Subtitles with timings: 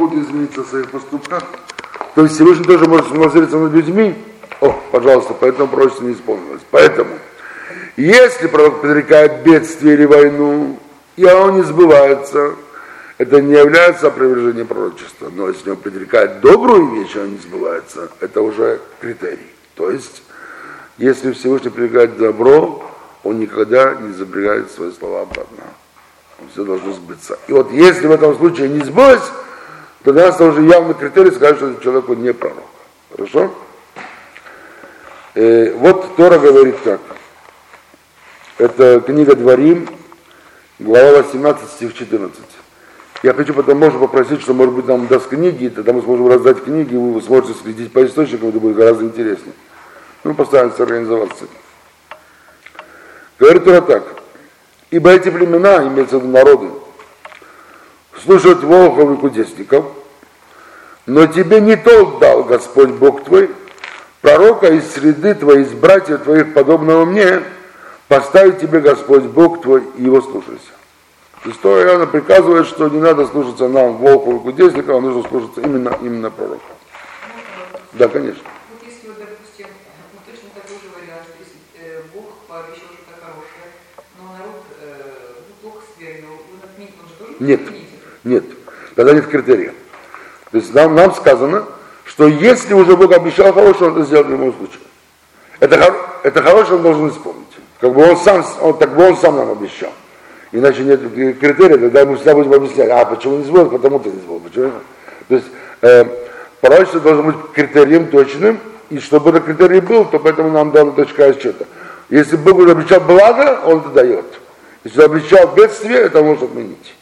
[0.00, 1.44] могут измениться в своих поступках,
[2.14, 4.14] то есть Всевышний тоже может смилосердиться над людьми.
[4.60, 6.62] О, пожалуйста, поэтому пророчество не исполнилось.
[6.70, 7.10] Поэтому,
[7.96, 10.78] если пророк предрекает бедствие или войну,
[11.16, 12.54] и оно не сбывается,
[13.18, 15.30] это не является опровержением пророчества.
[15.34, 19.50] Но если он предрекает добрую вещь, она не сбывается, это уже критерий.
[19.76, 20.22] То есть,
[20.98, 22.84] если Всевышний предрекает добро,
[23.22, 25.64] он никогда не запрягает свои слова обратно.
[26.52, 27.38] Все должно сбыться.
[27.48, 29.20] И вот если в этом случае не сбылось,
[30.02, 32.64] то для нас уже явный критерий сказать, что человеку не пророк.
[33.10, 33.50] Хорошо?
[35.34, 37.00] Э, вот Тора говорит так.
[38.56, 39.88] Это книга Дворим,
[40.78, 42.40] глава 18, стих 14.
[43.22, 46.64] Я хочу потом, может, попросить, что, может быть, нам даст книги, тогда мы сможем раздать
[46.64, 49.52] книги, и вы сможете следить по источникам, это будет гораздо интереснее.
[50.24, 51.44] Мы постараемся организоваться.
[53.38, 54.04] Говорит Тора так.
[54.90, 56.68] Ибо эти племена, имеются в народы,
[58.24, 59.86] слушают волхов и кудесников,
[61.06, 63.50] но тебе не тот дал Господь Бог твой,
[64.20, 67.42] пророка из среды твоей, из братьев твоих, подобного мне,
[68.08, 70.72] поставить тебе Господь Бог твой, и его слушайся.
[71.46, 75.96] История Иоанна приказывает, что не надо слушаться нам волков и кудесников, а нужно слушаться именно,
[76.02, 76.60] именно пророка.
[77.94, 78.44] Да, конечно.
[87.40, 87.60] Нет,
[88.24, 88.44] нет.
[88.94, 89.74] Тогда нет критерия.
[90.50, 91.64] То есть нам, нам сказано,
[92.04, 94.80] что если уже Бог обещал хорошее, он это сделает в любом случае.
[95.60, 97.46] Это, это хорошее он должен исполнить.
[97.80, 99.92] Как бы он сам, он, так бы он сам нам обещал.
[100.52, 101.00] Иначе нет
[101.38, 104.40] критерия, тогда мы всегда будем объяснять, а почему не сделал, потому ты не сделал.
[104.40, 104.72] Почему?
[105.28, 105.46] То есть
[105.82, 106.04] э,
[106.60, 108.58] пророчество должно быть критерием точным,
[108.90, 111.66] и чтобы этот критерий был, то поэтому нам дана точка отсчета.
[112.08, 114.26] Если Бог обещал благо, он это дает.
[114.82, 116.94] Если обещал бедствие, это может отменить.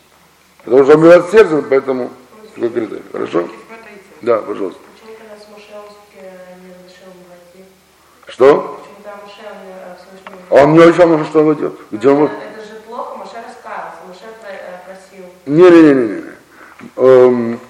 [0.68, 2.10] Потому что он милосерден, поэтому
[2.54, 3.02] такой критерий.
[3.10, 3.48] Хорошо?
[4.20, 4.78] Да, пожалуйста.
[8.26, 8.78] Что?
[10.50, 11.72] Он не обещал нам, что он войдет.
[11.90, 12.24] Где он...
[12.24, 14.26] Это же плохо, Моше раскаялся, Моше
[14.84, 15.24] просил.
[15.46, 16.24] Не-не-не.
[16.96, 17.60] Эм,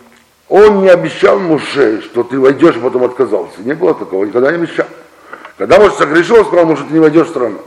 [0.48, 3.60] он не обещал Муше, что ты войдешь, а потом отказался.
[3.60, 4.86] Не было такого, никогда не обещал.
[5.56, 7.60] Когда Моше согрешил, он сказал, может, ты не войдешь в страну.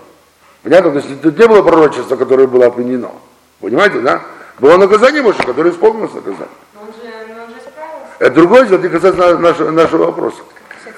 [0.61, 0.91] Понятно?
[0.91, 3.11] То есть тут не было пророчества, которое было отменено.
[3.61, 4.21] Понимаете, да?
[4.61, 6.47] Было наказание больше, которое исполнилось наказание.
[6.75, 7.55] Но он же, но он же.
[8.19, 10.37] Это другое дело, это касается нашего, нашего вопроса.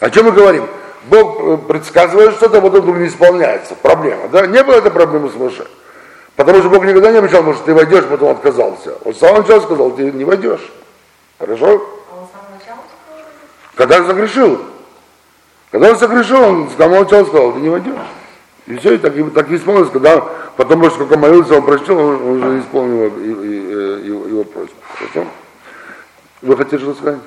[0.02, 0.68] О чем мы говорим?
[1.06, 3.76] Бог э, предсказывает что-то, потом вдруг не исполняется.
[3.76, 4.46] Проблема, да?
[4.48, 5.66] Не было этой проблемы с Моше.
[6.36, 8.98] Потому что Бог никогда не обещал, может, ты войдешь, потом отказался.
[9.06, 10.70] Он с самого начала сказал, ты не войдешь.
[11.40, 11.66] Хорошо?
[11.66, 13.26] А он с самого начала сказал?
[13.76, 14.62] Когда он согрешил.
[15.72, 17.96] Когда он согрешил, он с самого начала сказал, ты не войдешь.
[18.66, 20.24] И все, и так, и, так и исполнилось, когда
[20.56, 24.76] потом, может, сколько молился, он прочел, он, уже исполнил его, его, его просьбу.
[24.98, 25.28] Хорошо?
[26.42, 27.20] Вы хотите что сказать?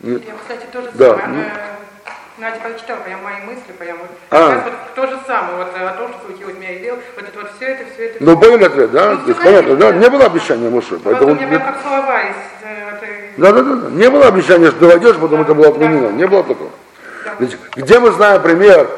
[0.00, 0.22] Нет?
[0.24, 1.28] Я, кстати, тоже Да, самое.
[1.28, 1.40] ну.
[1.40, 1.50] э,
[2.38, 4.08] Надя прочитала прям мои мысли, прям вот.
[4.30, 4.50] А.
[4.50, 7.28] Сейчас вот то же самое, вот э, о том, что случилось меня и делал, вот
[7.28, 8.24] это вот все это, все это.
[8.24, 9.14] Ну, поняли ответ, да?
[9.14, 9.92] Ну, есть, понятно, да?
[9.92, 9.98] да.
[9.98, 11.32] Не было обещания Моше, Просто поэтому...
[11.32, 13.90] у меня прям как слова из э, Да, да, да, да.
[13.90, 16.08] Не было обещания, что ты войдешь, потом это было отменено.
[16.10, 16.70] Не было такого.
[17.38, 18.88] Значит, где мы знаем пример,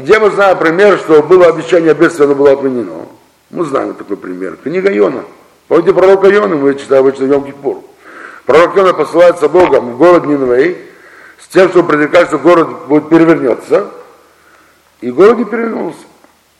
[0.00, 3.06] где мы знаем пример, что было обещание бедствия, оно было отменено?
[3.50, 4.56] Мы знаем такой пример.
[4.60, 5.22] Книга Йона.
[5.68, 7.78] Помните пророка Йона, мы читаем обычно Йом Кипур.
[8.44, 10.78] Пророк Йона посылается Богом в город Нинвей
[11.40, 13.86] с тем, чтобы предрекать, что город будет перевернется.
[15.00, 16.00] И город не перевернулся.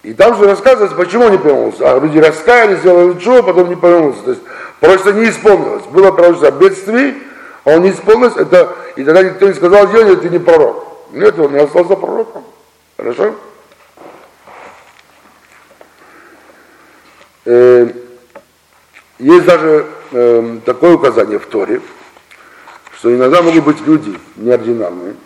[0.05, 1.93] И там же рассказывается, почему не перевернулся.
[1.93, 4.22] А люди раскаялись, сделали ничего, потом не перевернулся.
[4.22, 4.43] То есть
[4.78, 5.83] просто не исполнилось.
[5.91, 7.15] Было пророчество о бедствии,
[7.65, 10.87] а он не исполнилось, это, и тогда никто не сказал, Йоне, ты не пророк.
[11.11, 12.45] Нет, он не остался пророком.
[13.04, 13.34] Хорошо?
[17.44, 17.91] Э,
[19.19, 21.82] есть даже э, такое указание в Торе,
[22.97, 25.16] что иногда могут быть люди неординарные,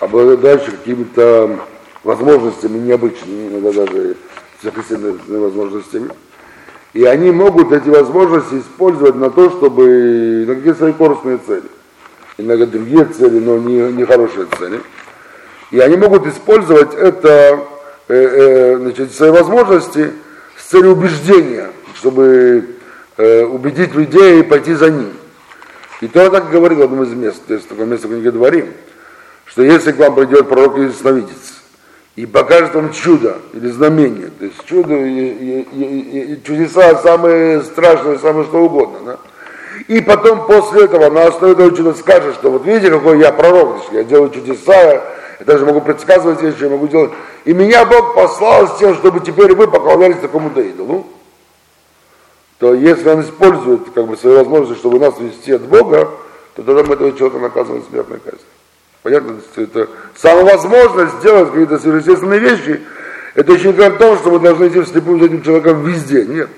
[0.00, 1.60] обладающие какими-то
[2.02, 4.16] возможностями необычными, иногда даже
[4.60, 6.10] сверхъестественными возможностями.
[6.92, 11.68] И они могут эти возможности использовать на то, чтобы на какие-то свои корыстные цели.
[12.36, 14.80] Иногда другие цели, но не, не хорошие цели.
[15.70, 17.60] И они могут использовать это,
[18.08, 20.12] э, э, значит, свои возможности
[20.56, 22.66] с целью убеждения, чтобы
[23.16, 25.12] э, убедить людей пойти за ним.
[26.00, 28.68] И то так говорил в одном из мест, то есть такое место в книге Дворим,
[29.46, 31.54] что если к вам придет пророк или сновидец,
[32.14, 37.62] и покажет вам чудо или знамение, то есть чудо и, и- и- и чудеса самые
[37.62, 39.18] страшные, самые что угодно, да?
[39.88, 43.80] И потом после этого на основе этого чуда скажет, что вот видите, какой я пророк,
[43.92, 45.02] я делаю чудеса,
[45.38, 47.12] я даже могу предсказывать вещи, я могу делать.
[47.44, 51.06] И меня Бог послал с тем, чтобы теперь вы поклонялись такому-то идолу.
[52.58, 56.10] то если он использует как бы, свои возможности, чтобы нас вести от Бога,
[56.54, 58.40] то тогда мы этого человека наказываем смертной казнью.
[59.02, 59.40] Понятно?
[59.56, 62.80] Это самовозможность сделать какие-то сверхъестественные вещи,
[63.34, 66.24] это еще не говорит о том, что мы должны идти вслепую за этим человеком везде.
[66.24, 66.48] Нет.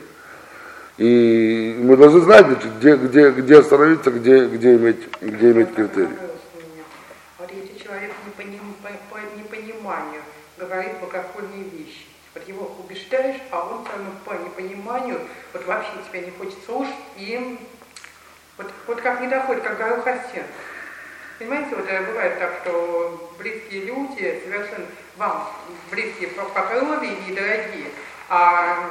[0.96, 2.46] И мы должны знать,
[2.78, 6.08] где, где, где остановиться, где, где, иметь, где иметь критерии.
[7.38, 10.22] Вот если человек не по, нем- по, по непониманию
[10.68, 15.20] говорит богохульные вещи, вот его убеждаешь, а он все равно по непониманию,
[15.52, 17.58] вот вообще тебя не хочет слушать, и
[18.56, 20.44] вот, вот как не доходит, как горох растет.
[21.38, 24.86] Понимаете, вот э, бывает так, что близкие люди совершенно
[25.16, 25.48] вам
[25.90, 27.90] близкие по, по крови и дорогие,
[28.28, 28.90] а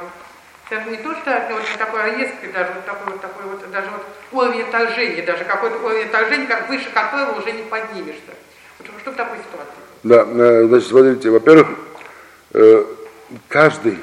[0.70, 3.90] даже не то, что это вот такое резкое, даже вот такой вот такой вот, даже
[3.90, 8.34] вот уровень отторжения, даже какой-то уровень отторжения, как выше которого уже не поднимешься.
[8.78, 9.87] Вот что в такой ситуации?
[10.04, 11.66] Да, э, значит, смотрите, во-первых,
[12.52, 12.84] э,
[13.48, 13.98] каждый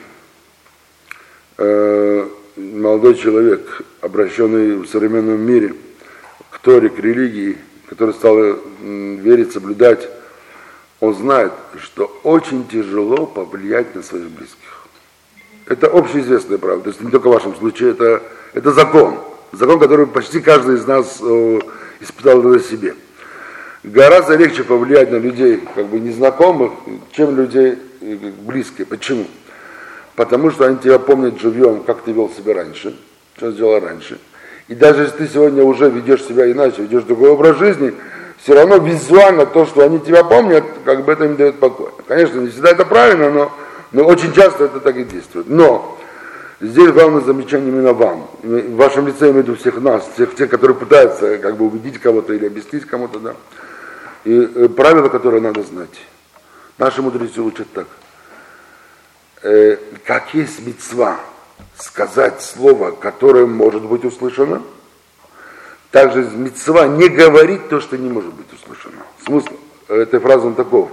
[1.58, 2.28] э,
[2.58, 5.74] молодой человек, обращенный в современном мире
[6.50, 7.58] к Торе, к религии,
[7.88, 8.36] который стал
[8.82, 10.10] верить, соблюдать,
[11.00, 14.88] он знает, что очень тяжело повлиять на своих близких.
[15.66, 18.22] Это общеизвестная правда, то есть не только в вашем случае, это,
[18.54, 19.18] это закон.
[19.54, 21.22] Закон, который почти каждый из нас
[22.02, 22.96] испытал на себе.
[23.86, 26.72] Гораздо легче повлиять на людей, как бы незнакомых,
[27.12, 28.88] чем людей э, близких.
[28.88, 29.28] Почему?
[30.16, 32.98] Потому что они тебя помнят живьем, как ты вел себя раньше,
[33.38, 34.18] что сделал раньше.
[34.70, 37.94] И даже если ты сегодня уже ведешь себя иначе, ведешь другой образ жизни,
[38.42, 41.92] все равно визуально то, что они тебя помнят, как бы это не дает покоя.
[42.08, 43.52] Конечно, не всегда это правильно, но,
[43.92, 45.48] но очень часто это так и действует.
[45.48, 46.00] Но
[46.60, 48.32] здесь главное замечание именно вам.
[48.42, 52.48] В вашем лице я всех нас, всех тех, которые пытаются как бы убедить кого-то или
[52.48, 53.36] объяснить кому-то, да.
[54.26, 56.02] И э, правила, которые надо знать.
[56.78, 57.88] Наши мудрецы учат так.
[59.44, 61.20] Э, как есть мецва
[61.78, 64.64] сказать слово, которое может быть услышано,
[65.92, 69.04] также мецва не говорить то, что не может быть услышано.
[69.24, 69.54] Смысл
[69.88, 70.90] этой фразы он таков.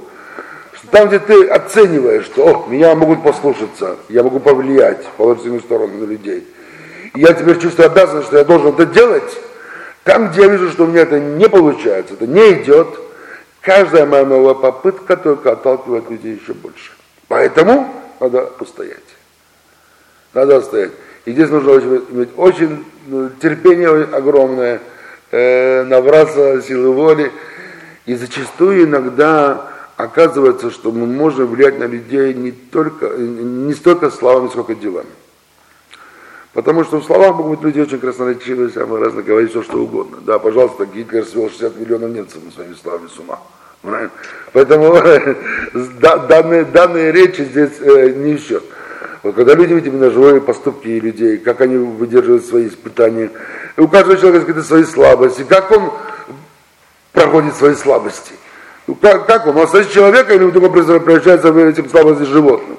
[0.75, 5.62] Что там, где ты оцениваешь, что О, меня могут послушаться, я могу повлиять в положительную
[5.62, 6.46] сторону на людей,
[7.14, 9.38] и я теперь чувствую обязанность, что я должен это делать,
[10.05, 12.99] там, где я вижу, что у меня это не получается, это не идет,
[13.62, 16.93] каждая моя новая попытка только отталкивает людей еще больше.
[17.29, 18.99] Поэтому надо устоять.
[20.35, 20.93] Надо устоять.
[21.25, 24.81] И здесь нужно очень, иметь очень ну, терпение огромное,
[25.31, 27.32] э, набраться силы воли.
[28.06, 34.49] И зачастую иногда оказывается, что мы можем влиять на людей не, только, не столько словами,
[34.49, 35.08] сколько делами.
[36.53, 40.19] Потому что в словах могут быть люди очень красноречивые, самые разные, говорить все, что угодно.
[40.21, 43.39] Да, пожалуйста, Гитлер свел 60 миллионов немцев своими словами с ума.
[44.53, 44.95] Поэтому
[46.29, 48.63] данные, данные речи здесь э, не в счет.
[49.23, 53.31] Вот когда люди видят именно живые поступки людей, как они выдерживают свои испытания,
[53.77, 55.93] и у каждого человека есть какие-то свои слабости, как он
[57.13, 58.33] проходит свои слабости.
[58.87, 59.57] Ну, как, как он?
[59.57, 62.77] Он остается человеком или вдруг превращается в этим слабости животным?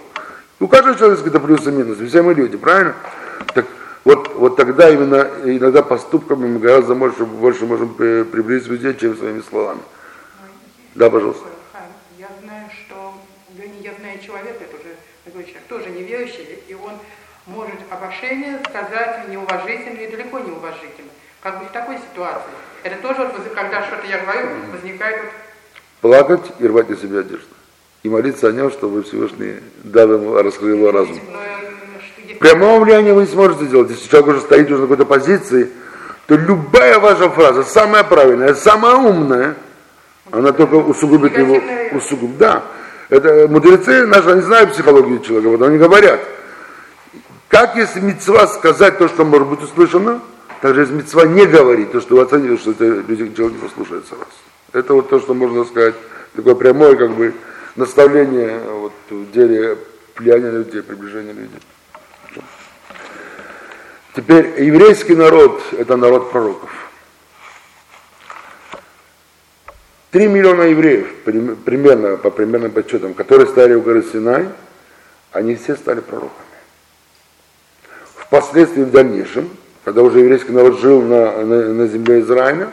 [0.59, 2.95] У каждого человека есть какие-то плюсы и минусы, все мы люди, правильно?
[3.53, 3.65] Так
[4.03, 9.41] вот, вот тогда именно иногда поступками мы гораздо больше, больше можем приблизить людей, чем своими
[9.41, 9.81] словами.
[10.95, 11.47] Да, пожалуйста.
[12.17, 13.13] Я знаю, что,
[13.81, 16.93] я знаю человека, это уже такой человек, тоже неверующий, и он
[17.47, 21.09] может обошение сказать неуважительно и далеко неуважительно.
[21.41, 22.51] Как бы в такой ситуации.
[22.83, 25.31] Это тоже, вот, когда что-то я говорю, возникает вот...
[26.01, 27.47] Плакать и рвать на себя одежду.
[28.03, 31.19] И молиться о нем, чтобы Всевышний дал ему, раскрыл его разум.
[31.31, 31.39] Но,
[32.39, 33.89] Прямого влияния вы не сможете сделать.
[33.89, 35.69] Если человек уже стоит уже на какой-то позиции,
[36.27, 39.55] то любая ваша фраза, самая правильная, самая умная,
[40.31, 41.59] она только усугубит его,
[41.91, 42.37] усугубит.
[42.37, 42.63] Да,
[43.09, 46.19] это мудрецы наши, они знают психологию человека, вот они говорят,
[47.49, 50.21] как если мецва сказать то, что может быть услышано,
[50.61, 53.67] так же если мецва не говорить то, что вы оценили, что это люди, человек не
[53.67, 54.27] послушается вас.
[54.71, 55.93] Это вот то, что можно сказать,
[56.35, 57.33] такое прямое как бы
[57.75, 59.77] наставление вот, в деле
[60.17, 61.59] влияния людей, приближения людей.
[64.15, 66.69] Теперь еврейский народ– это народ пророков.
[70.11, 74.49] Три миллиона евреев, прим- примерно, по примерным подсчетам, которые стояли у горы Синай,
[75.31, 76.31] они все стали пророками.
[78.15, 79.49] Впоследствии, в дальнейшем,
[79.83, 82.69] когда уже еврейский народ жил на, на, на земле Израиля,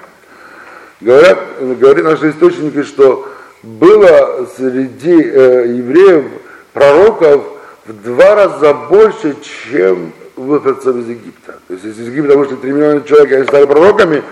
[1.00, 1.38] говорят,
[1.78, 3.32] говорят наши источники, что
[3.62, 6.26] было среди э, евреев
[6.75, 7.44] пророков
[7.87, 9.37] в два раза больше,
[9.70, 10.12] чем
[10.47, 11.59] выходцев из Египта.
[11.68, 14.23] То есть, если из Египта вышли 3 миллиона человек, и они стали пророками,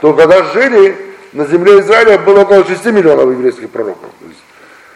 [0.00, 0.96] то когда жили
[1.32, 4.10] на земле Израиля, было около 6 миллионов еврейских пророков.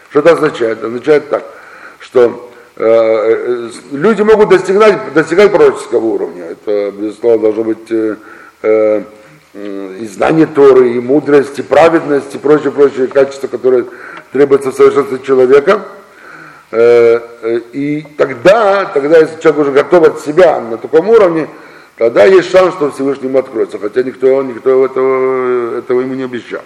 [0.09, 0.77] Что это означает?
[0.79, 1.43] Это означает так,
[1.99, 6.45] что э, э, люди могут достигать, достигать пророческого уровня.
[6.45, 8.15] Это, безусловно, должно быть э,
[8.61, 9.03] э,
[9.53, 13.85] и знание Торы, и мудрость, и праведность, и прочие, прочие качества, которые
[14.31, 15.81] требуются в совершенстве человека.
[16.69, 21.47] Э, э, и тогда, тогда, если человек уже готов от себя на таком уровне,
[21.97, 26.63] тогда есть шанс, что Всевышнему откроется, хотя никто, никто этого, этого ему не обещал.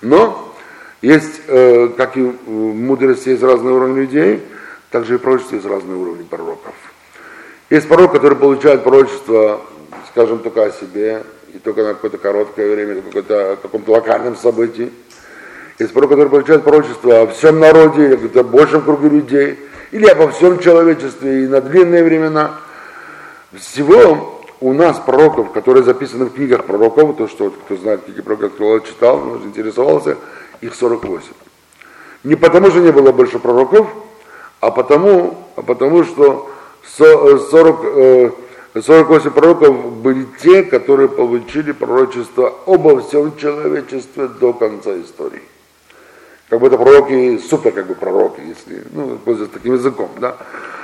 [0.00, 0.54] Но
[1.02, 4.42] есть, э, как и мудрости есть разные уровни людей,
[4.90, 6.74] также и пророчество есть разные уровни пророков.
[7.68, 9.60] Есть пророк, который получает пророчество,
[10.10, 11.22] скажем, только о себе,
[11.52, 14.90] и только на какое-то короткое время, какое-то, каком-то локальном событии.
[15.78, 19.58] Есть пророк, который получает пророчество о всем народе, или каком-то большем круге людей,
[19.90, 22.52] или обо всем человечестве, и на длинные времена.
[23.52, 28.52] Всего у нас пророков, которые записаны в книгах пророков, то, что кто знает книги пророков,
[28.54, 30.16] кто читал, интересовался,
[30.60, 31.26] их 48.
[32.22, 33.88] Не потому, что не было больше пророков,
[34.60, 36.50] а потому, а потому что
[36.96, 38.34] 40,
[38.80, 45.42] 48 э, пророков были те, которые получили пророчество обо всем человечестве до конца истории
[46.54, 50.36] как бы это пророки, супер как бы пророки, если, ну, пользуясь таким языком, да.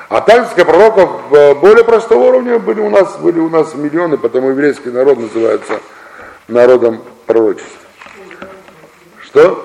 [0.09, 4.49] А также пророков э, более простого уровня были у нас, были у нас миллионы, потому
[4.49, 5.75] еврейский народ называется
[6.49, 7.71] народом пророчества.
[9.23, 9.65] Что?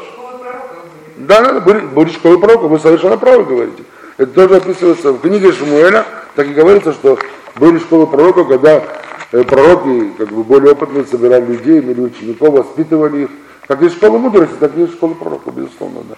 [1.17, 3.81] Да, да, были, были школы пророков, вы совершенно правы говорите.
[4.17, 7.17] Это тоже описывается в книге Шмуэля, так и говорится, что
[7.55, 8.83] были школы пророков, когда
[9.31, 13.29] э, пророки, как бы более опытные, собирали людей, имели учеников, воспитывали их,
[13.67, 16.15] как есть школа мудрости, так есть школа пророка, безусловно, да.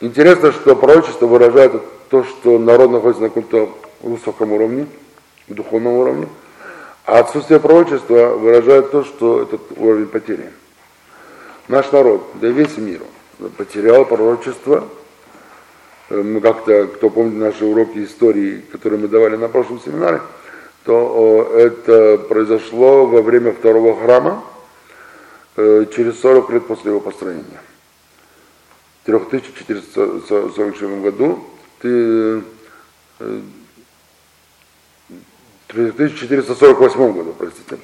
[0.00, 1.72] Интересно, что пророчество выражает
[2.08, 3.70] то, что народ находится на каком-то
[4.00, 4.86] высоком уровне,
[5.48, 6.28] духовном уровне,
[7.04, 10.50] а отсутствие пророчества выражает то, что этот уровень потерян.
[11.68, 13.00] Наш народ, да и весь мир,
[13.56, 14.88] потерял пророчество.
[16.10, 20.20] Мы как-то, кто помнит наши уроки истории, которые мы давали на прошлом семинаре,
[20.84, 24.51] то это произошло во время второго храма, Э,
[25.56, 27.60] через 40 лет после его построения.
[29.02, 31.40] В 3447 году
[31.80, 32.42] ты,
[35.68, 37.78] 1448 э, году, простите.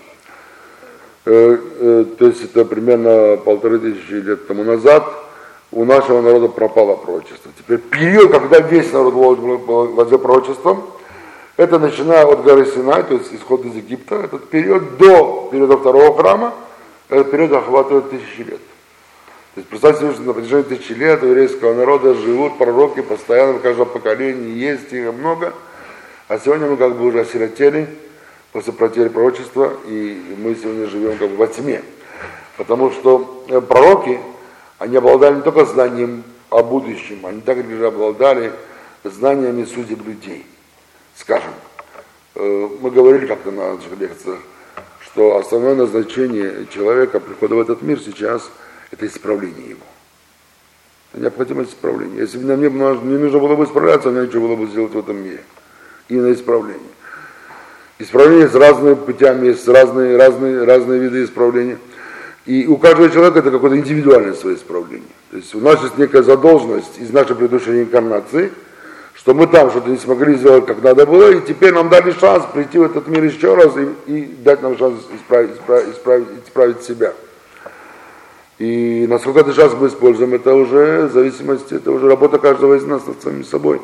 [1.25, 5.05] Э, то есть это примерно полторы тысячи лет тому назад
[5.73, 7.51] у нашего народа пропало пророчество.
[7.59, 10.89] Теперь период, когда весь народ владел пророчеством,
[11.57, 16.17] это начиная от горы Синай, то есть исход из Египта, этот период до периода второго
[16.17, 16.55] храма–
[17.09, 18.61] этот период охватывает тысячи лет.
[19.55, 23.55] То есть представьте себе, что на протяжении тысячи лет у еврейского народа живут пророки постоянно
[23.55, 25.53] в каждом поколении, есть их много.
[26.29, 27.89] А сегодня мы как бы уже осиротели
[28.53, 31.83] после потери пророчества, и мы сегодня живем как бы во тьме.
[32.57, 34.21] Потому что э, пророки,
[34.79, 38.53] они обладали не только знанием о будущем, они также обладали
[39.05, 40.45] знаниями судеб людей.
[41.17, 41.53] Скажем,
[42.35, 44.39] э, мы говорили как-то на наших лекциях,
[45.13, 48.51] что основное назначение человека прихода в этот мир сейчас–
[48.91, 49.81] это исправление его.
[51.15, 52.21] Необходимость исправления.
[52.21, 55.17] Если бы нам не, нужно было бы исправляться, мне ничего было бы сделать в этом
[55.17, 55.43] мире.
[56.09, 56.83] Именно исправление.
[57.99, 61.79] Исправление с разными путями, есть разные, разные, разные виды исправления.
[62.47, 65.09] И у каждого человека это какое-то индивидуальное свое исправление.
[65.31, 68.53] То есть у нас есть некая задолженность из нашей предыдущей инкарнации–
[69.29, 72.47] что мы там что-то не смогли сделать, как надо было, и теперь нам дали шанс
[72.51, 76.83] прийти в этот мир еще раз и, и дать нам шанс исправить, исправить, исправить, исправить
[76.83, 77.13] себя.
[78.59, 82.85] И насколько этот шанс мы используем, это уже в зависимости, это уже работа каждого из
[82.85, 83.83] нас над самим собой.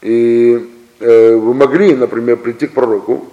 [0.00, 0.64] И
[1.00, 3.32] э, вы могли, например, прийти к пророку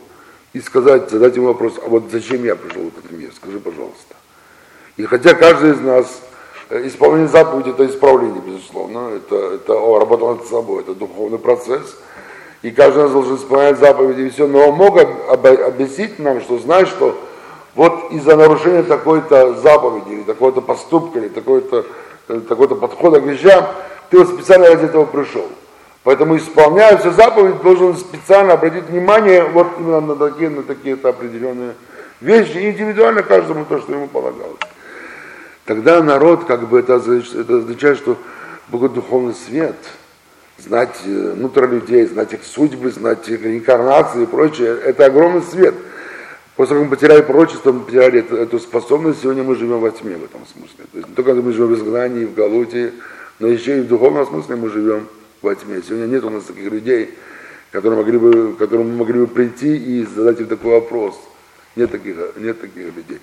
[0.53, 4.15] и сказать, задать ему вопрос, а вот зачем я пришел в этот мир, скажи, пожалуйста.
[4.98, 6.24] И хотя каждый из нас
[6.70, 9.12] исполнение заповеди– это исправление, безусловно.
[9.16, 11.98] Это, это о, работа над собой, это духовный процесс.
[12.62, 14.48] И каждый раз должен исполнять заповеди и все.
[14.48, 17.18] Но он мог объяснить нам, что знаешь, что
[17.76, 23.66] вот из-за нарушения такой-то заповеди, или такого-то поступка, или э, такой-то подхода к вещам,
[24.10, 25.46] ты вот специально ради этого пришел.
[26.04, 31.76] Поэтому исполняя все заповеди, должен специально обратить внимание вот именно на такие, на такие-то определенные
[32.22, 34.60] вещи, индивидуально каждому то, что ему полагалось.
[35.70, 38.18] Тогда народ, как бы это, это означает, что
[38.70, 39.76] Бог духовный свет,
[40.58, 45.76] знать э, внутрь людей, знать их судьбы, знать их реинкарнации и прочее, это огромный свет.
[46.56, 49.92] После того, как мы потеряли пророчество, мы потеряли эту, эту способность, сегодня мы живем во
[49.92, 50.86] тьме в этом смысле.
[50.92, 52.94] То есть не только мы живем в изгнании, в Галуте,
[53.38, 55.08] но еще и в духовном смысле мы живем
[55.44, 55.84] во тьме.
[55.84, 57.14] Сегодня нет у нас таких людей,
[57.70, 61.14] которые могли бы, которым мы могли бы прийти и задать им такой вопрос–
[61.76, 63.20] нет таких, нет таких людей.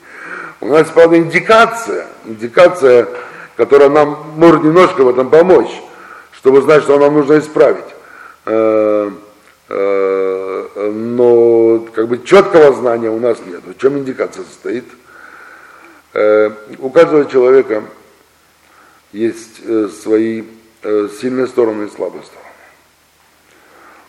[0.60, 3.08] У нас, правда, индикация, индикация,
[3.56, 5.70] которая нам может немножко в этом помочь,
[6.32, 7.84] чтобы знать, что нам нужно исправить.
[8.44, 9.10] Э,
[9.68, 13.62] э, но как бы четкого знания у нас нет.
[13.64, 14.84] В чем индикация состоит?
[16.14, 17.82] Э, у каждого человека
[19.12, 19.62] есть
[20.02, 20.44] свои
[21.20, 22.46] сильные стороны и слабые стороны.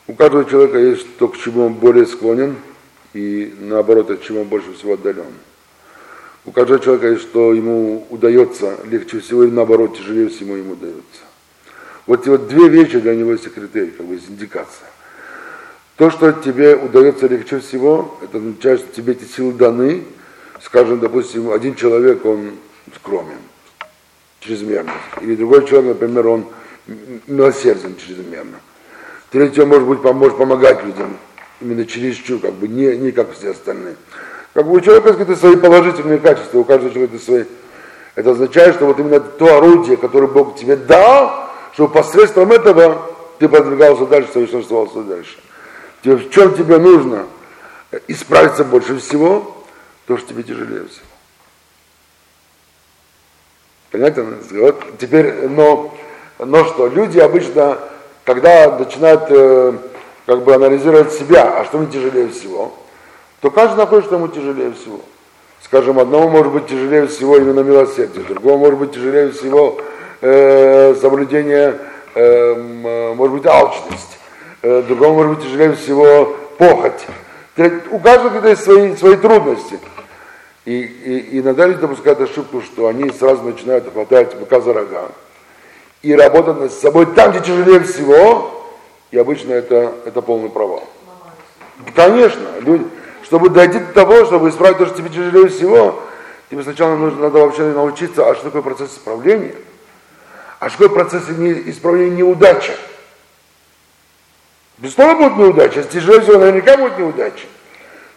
[0.08, 2.56] У каждого человека есть то, к чему он более склонен,
[3.18, 5.34] и наоборот, от чего он больше всего отдален.
[6.46, 11.24] У каждого человека что ему удается легче всего, и наоборот, тяжелее всего ему удается.
[12.06, 14.88] Вот эти вот две вещи для него есть критерий, как бы есть индикация.
[15.96, 20.04] То, что тебе удается легче всего, это означает, что тебе эти силы даны.
[20.62, 22.52] Скажем, допустим, один человек, он
[22.96, 23.40] скромен,
[24.42, 24.94] чрезмерно.
[25.22, 26.46] Или другой человек, например, он
[27.26, 28.60] милосерден чрезмерно.
[29.32, 31.18] Третье, может быть, поможет помогать людям,
[31.62, 33.96] именно чересчур, как бы, не, не как все остальные.
[34.54, 37.44] Как бы у человека какие-то свои положительные качества, у каждого человека свои.
[38.16, 43.48] Это означает, что вот именно то орудие, которое Бог тебе дал, чтобы посредством этого ты
[43.48, 45.38] продвигался дальше, совершенствовался дальше.
[46.04, 47.28] Тебе, в чем тебе нужно
[48.08, 49.64] исправиться больше всего,
[50.08, 51.06] то, что тебе тяжелее всего.
[53.92, 54.38] Понятно?
[54.52, 55.96] Вот теперь, но,
[56.40, 57.78] но что, люди обычно
[58.28, 59.74] когда начинают э,
[60.28, 62.74] как бы анализировать себя, а что мне тяжелее всего,
[63.40, 65.00] то каждый находит, что ему тяжелее всего.
[65.64, 69.80] Скажем, одному может быть тяжелее всего именно милосердие, другому может быть тяжелее всего
[70.22, 71.80] э, соблюдение,
[72.14, 74.20] э, может быть, алчность,
[74.64, 77.08] э, другому может быть тяжелее всего похоть.
[77.90, 79.80] У каждого есть свои, свои трудности.
[80.66, 85.08] И, и, иногда люди допускают ошибку, что они сразу начинают хватать быка за рога
[86.02, 88.67] и работать над собой там, где тяжелее всего,
[89.12, 90.88] и обычно это, это полный провал.
[91.96, 92.86] Конечно, люди,
[93.24, 96.02] чтобы дойти до того, чтобы исправить то, что тебе тяжелее всего,
[96.50, 99.56] тебе сначала нужно, надо вообще научиться, а что такое процесс исправления,
[100.60, 102.72] а что такое процесс исправления неудачи.
[104.78, 107.46] Безусловно, будет неудача, если тяжелее всего, наверняка будет неудача.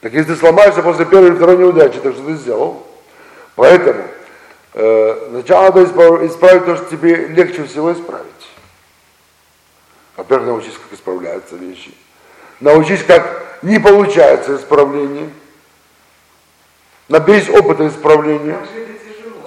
[0.01, 2.87] Так если ты сломаешься после первой или второй неудачи, так что ты сделал?
[3.55, 4.05] Поэтому
[4.73, 8.27] Э, сначала надо исправить то, что тебе легче всего исправить.
[10.21, 11.95] Во-первых, научись, как исправляются вещи.
[12.61, 15.31] Научись, как не получается исправление.
[17.09, 18.59] Наберись опыта исправления.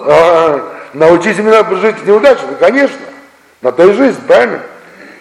[0.00, 2.98] А, научись именно жить неудачно, конечно.
[3.62, 4.62] На то и жизнь, правильно?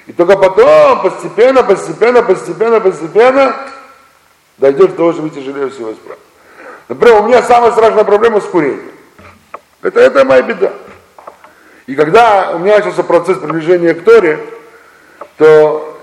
[0.07, 3.55] И только потом, постепенно, постепенно, постепенно, постепенно,
[4.57, 6.19] дойдешь до того, чтобы тяжелее всего исправить.
[6.87, 8.89] Например, у меня самая страшная проблема с курением.
[9.83, 10.73] Это, это моя беда.
[11.85, 14.39] И когда у меня начался процесс приближения к Торе,
[15.37, 15.97] то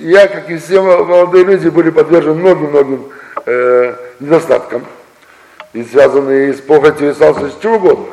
[0.00, 3.04] я, как и все молодые люди, были подвержены многим-многим
[3.46, 4.84] э, недостаткам,
[5.72, 7.18] и связанные с похотью и с
[7.60, 8.06] чего угодно.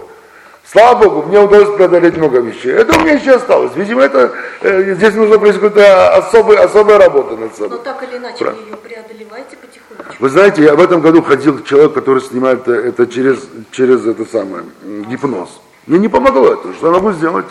[0.72, 2.74] Слава Богу, мне удалось преодолеть много вещей.
[2.74, 3.72] Это у меня еще осталось.
[3.76, 7.70] Видимо, это э, здесь нужно происходить особая, особая работа над собой.
[7.72, 8.52] Но так или иначе Про...
[8.52, 10.16] вы ее преодолеваете потихонечку.
[10.20, 13.40] Вы знаете, я в этом году ходил человек, который снимает это через,
[13.72, 14.64] через это самое,
[15.10, 15.50] гипноз.
[15.88, 16.72] Мне не помогло это.
[16.76, 17.48] Что я могу сделать?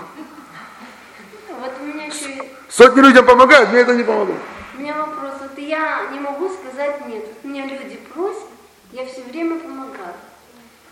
[1.48, 2.44] Вот у меня еще...
[2.78, 4.34] Сотни людям помогают, мне это не помогло.
[4.76, 5.32] У меня вопрос.
[5.40, 7.24] Вот я не могу сказать нет.
[7.26, 8.46] Вот меня люди просят,
[8.92, 10.14] я все время помогаю.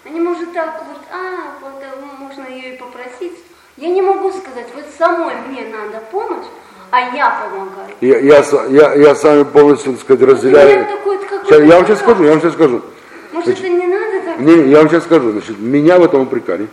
[0.04, 3.34] Они, может, так вот, а, вот э, можно ее и попросить.
[3.76, 6.46] Я не могу сказать, вот самой мне надо помощь,
[6.90, 7.94] а я помогаю.
[8.00, 10.86] Я, я, я, я с вами полностью, так сказать, разделяю.
[10.86, 12.82] Такой, сейчас, я вам сейчас скажу, я вам сейчас скажу.
[13.30, 14.40] Может, значит, это не надо так?
[14.40, 15.30] Не, я вам сейчас скажу.
[15.30, 16.66] Значит, меня в этом упрекали.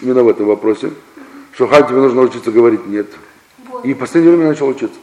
[0.00, 0.90] Именно в этом вопросе.
[1.54, 3.06] Что Хань, тебе нужно учиться говорить нет.
[3.06, 3.31] Вот.
[3.84, 4.98] И в последнее время начал учиться.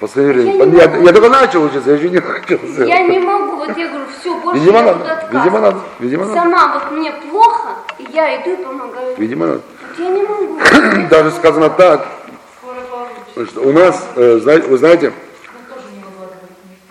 [0.00, 0.76] Последнее время.
[0.76, 2.58] Я, я, я только начал учиться, я еще не начал.
[2.86, 6.40] Я не могу, вот я говорю, все, больше видимо, я надо, видимо, надо, видимо, надо.
[6.40, 7.68] Сама вот мне плохо,
[7.98, 9.16] и я иду и помогаю.
[9.16, 9.60] Видимо, надо.
[9.80, 11.08] Вот я не могу.
[11.10, 12.06] Даже сказано так.
[13.34, 15.12] Значит, у нас, э, знаете, вы знаете,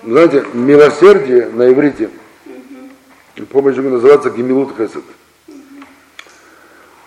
[0.03, 2.09] знаете, милосердие на иврите,
[2.45, 3.45] угу.
[3.47, 4.97] помощь называется гемилут хесед.
[4.97, 5.03] Угу.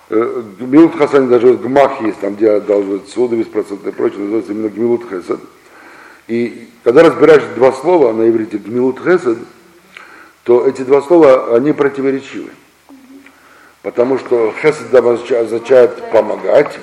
[0.08, 4.68] Гемилут хасани даже вот гмах есть, там где должны суды беспроцентные и прочее, называется именно
[4.68, 5.40] гемилут хесед.
[6.28, 9.38] И когда разбираешь два слова на иврите гмилут хесед,
[10.44, 12.50] то эти два слова, они противоречивы.
[13.82, 16.78] Потому что хесед означает помогать,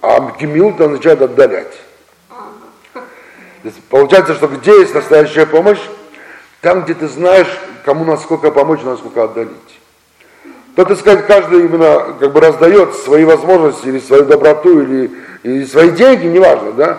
[0.00, 1.76] а гмилут означает отдалять.
[3.90, 5.80] Получается, что где есть настоящая помощь,
[6.60, 7.48] там, где ты знаешь,
[7.84, 9.80] кому насколько помочь, насколько отдалить.
[10.74, 15.10] То, так сказать, каждый именно как бы раздает свои возможности или свою доброту, или,
[15.42, 16.98] или свои деньги, неважно, да,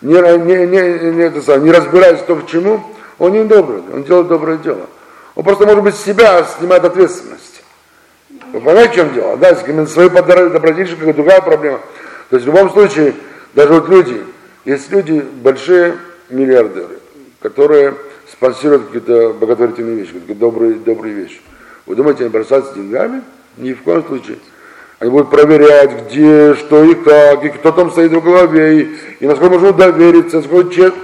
[0.00, 2.82] не, не, не, не, это самое, не разбираясь в том, к чему,
[3.18, 4.86] он не добрый, он делает доброе дело.
[5.36, 7.62] Он просто, может быть, себя снимает ответственность.
[8.52, 9.36] Вы понимаете, в чем дело?
[9.36, 11.80] Да, если свои добродетельщик, какая другая проблема.
[12.28, 13.14] То есть в любом случае,
[13.54, 14.22] даже вот люди,
[14.64, 15.96] есть люди, большие
[16.28, 16.98] миллиардеры,
[17.40, 17.94] которые
[18.30, 21.40] спонсируют какие-то благотворительные вещи, какие-то добрые, добрые вещи.
[21.92, 23.22] Вы думаете, они бросаются деньгами?
[23.58, 24.38] Ни в коем случае.
[24.98, 29.26] Они будут проверять, где, что и как, и кто там стоит в голове, и, и
[29.26, 31.02] насколько можно довериться, насколько честно.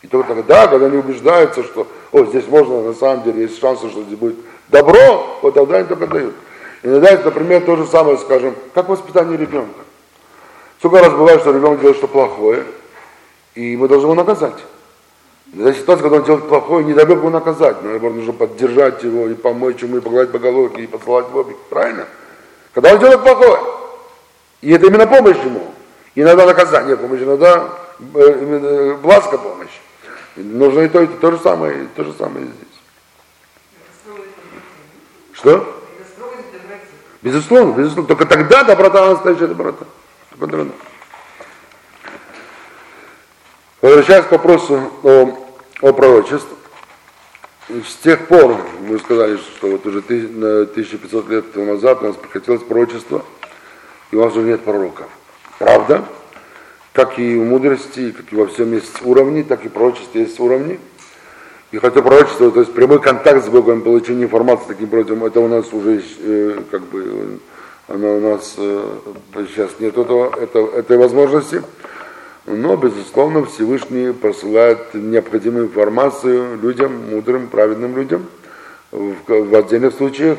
[0.00, 3.90] И только тогда, когда они убеждаются, что о, здесь можно, на самом деле, есть шансы,
[3.90, 4.36] что здесь будет
[4.70, 6.34] добро, вот тогда они только дают.
[6.82, 9.80] Иногда например, то же самое, скажем, как воспитание ребенка.
[10.78, 12.64] Сколько раз бывает, что ребенок делает что плохое,
[13.54, 14.56] и мы должны его наказать.
[15.54, 17.82] Это ситуация, когда он делает плохое, не дай Бог его наказать.
[17.82, 21.36] Но, наоборот, нужно поддержать его и помочь ему, и погладить по головке, и посылать в
[21.36, 21.56] обик.
[21.70, 22.06] Правильно?
[22.74, 23.58] Когда он делает плохое.
[24.60, 25.72] И это именно помощь ему.
[26.14, 27.68] Иногда наказание помощь, иногда
[28.14, 29.68] э, именно ласка помощь.
[30.36, 32.68] Нужно и то, и то, то же самое, и то же самое здесь.
[35.32, 35.74] Что?
[37.22, 38.08] Безусловно, безусловно.
[38.08, 39.84] Только тогда доброта настоящая доброта.
[40.36, 40.70] Доброта.
[43.80, 45.38] Возвращаясь к вопросу о,
[45.82, 46.56] о пророчестве.
[47.68, 53.24] С тех пор, мы сказали, что вот уже 1500 лет назад у нас прекратилось пророчество,
[54.10, 55.06] и у нас уже нет пророков.
[55.60, 56.04] Правда?
[56.92, 60.80] Как и в мудрости, как и во всем есть уровни, так и пророчество есть уровни.
[61.70, 65.46] И хотя пророчество, то есть прямой контакт с Богом, получение информации таким противом, это у
[65.46, 67.38] нас уже э, как бы,
[67.86, 68.98] оно у нас э,
[69.54, 71.62] сейчас нет этого, это, этой возможности.
[72.50, 78.24] Но, безусловно, Всевышний посылает необходимую информацию людям, мудрым, праведным людям
[78.90, 80.38] в, отдельных случаях.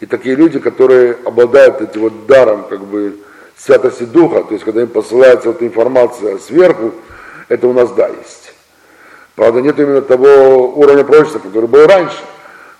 [0.00, 3.18] И такие люди, которые обладают этим вот даром, как бы,
[3.56, 6.92] святости духа, то есть когда им посылается эта информация сверху,
[7.48, 8.52] это у нас да есть.
[9.36, 12.18] Правда, нет именно того уровня пророчества, который был раньше,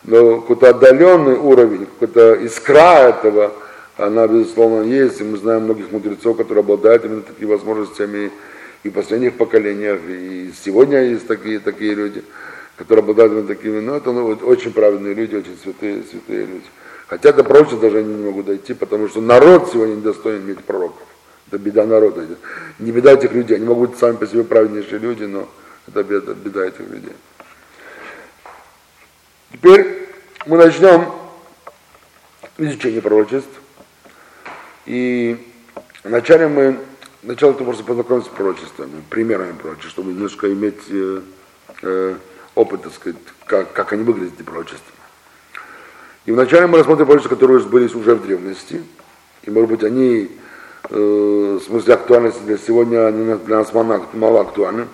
[0.03, 3.53] но какой-то отдаленный уровень, какая-то искра этого,
[3.97, 8.33] она, безусловно, есть, и мы знаем многих мудрецов, которые обладают именно такими возможностями
[8.87, 12.25] и последних поколениях, и сегодня есть такие, такие люди,
[12.77, 16.67] которые обладают такими, но это ну, очень праведные люди, очень святые, святые люди.
[17.09, 20.65] Хотя до пророчества даже они не могут дойти, потому что народ сегодня не достоин иметь
[20.65, 21.03] пророков.
[21.49, 22.27] Это беда народа.
[22.79, 23.57] Не беда этих людей.
[23.57, 25.49] Они могут быть сами по себе праведнейшие люди, но
[25.87, 27.13] это беда, беда этих людей.
[29.53, 30.09] Теперь
[30.47, 31.13] мы начнем
[32.59, 33.49] изучение пророчеств.
[34.87, 35.37] И
[36.03, 36.79] вначале мы
[37.23, 41.23] Начало это просто познакомиться с пророчествами, примерами пророчеств, чтобы немножко иметь э,
[41.83, 42.15] э,
[42.55, 44.93] опыт, так сказать, как, как они выглядят, эти пророчества.
[46.27, 48.83] И вначале мы рассмотрим пророчества, которые были уже в древности,
[49.43, 50.31] и, может быть, они,
[50.91, 54.87] э, в смысле актуальности для сегодня, они для нас мало, актуальны,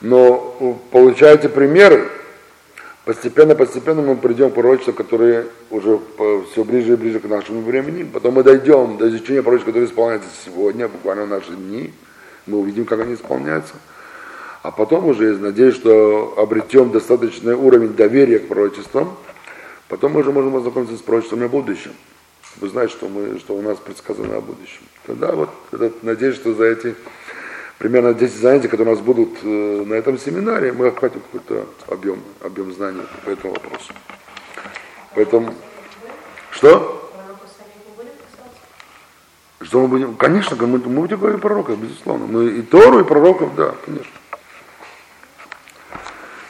[0.00, 2.08] но получаете примеры,
[3.08, 5.98] Постепенно, постепенно мы придем к пророчеству, которые уже
[6.52, 8.02] все ближе и ближе к нашему времени.
[8.02, 11.94] Потом мы дойдем до изучения пророчеств, которые исполняются сегодня, буквально в наши дни.
[12.44, 13.76] Мы увидим, как они исполняются.
[14.62, 19.16] А потом уже, надеюсь, что обретем достаточный уровень доверия к пророчествам.
[19.88, 21.92] Потом мы уже можем ознакомиться с пророчествами о будущем.
[22.60, 24.82] Вы знаете, что, мы, что у нас предсказано о будущем.
[25.06, 25.48] Тогда вот,
[26.02, 26.94] надеюсь, что за эти
[27.78, 32.20] примерно 10 занятий, которые у нас будут э, на этом семинаре, мы охватим какой-то объем,
[32.40, 33.92] объем знаний по этому вопросу.
[35.14, 35.54] Поэтому,
[36.50, 36.94] что?
[39.60, 40.16] Что мы будем?
[40.16, 42.26] Конечно, мы, мы будем говорить про пророков, безусловно.
[42.26, 44.12] Мы и Тору, и пророков, да, конечно.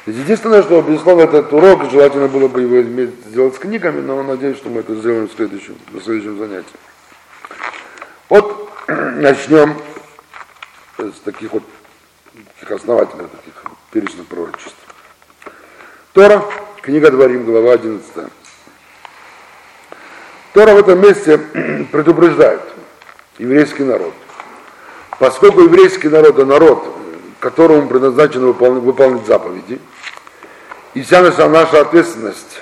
[0.07, 4.57] Единственное, что, безусловно, этот урок желательно было бы его иметь, сделать с книгами, но надеюсь,
[4.57, 6.67] что мы это сделаем в следующем, в следующем занятии.
[8.31, 9.75] Вот начнем
[10.99, 11.63] с таких вот
[12.57, 13.55] таких основательных таких
[13.93, 14.75] перечных пророчеств.
[16.13, 16.45] Тора,
[16.83, 18.05] книга Дворим, глава 11.
[20.53, 21.39] Тора в этом месте
[21.93, 22.63] предупреждает
[23.39, 24.13] еврейский народ.
[25.21, 26.99] Поскольку еврейский народ народ,
[27.39, 29.81] которому предназначено выполнить, выполнить заповеди,
[30.95, 32.61] и вся наша, наша ответственность,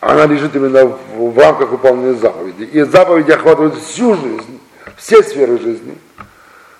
[0.00, 2.66] она лежит именно в, в рамках выполнения заповедей.
[2.66, 4.60] И заповеди охватывают всю жизнь,
[4.96, 5.96] все сферы жизни–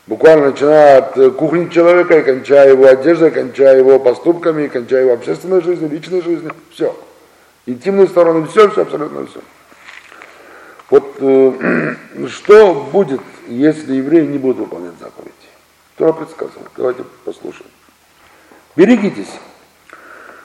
[0.07, 5.13] Буквально начиная от э, кухни человека, и кончая его одеждой, кончая его поступками, кончая его
[5.13, 6.97] общественной жизнью, личной жизнью, все.
[7.67, 9.41] Интимные стороны, все, все, абсолютно все.
[10.91, 11.95] Вот э,
[12.29, 15.33] что будет, если евреи не будут выполнять заповеди?
[15.95, 16.67] Кто предсказывал?
[16.77, 17.71] Давайте послушаем.
[18.75, 19.31] Берегитесь,